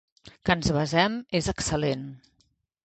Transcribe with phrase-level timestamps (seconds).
[0.49, 2.11] Que ens besem és excel·lent.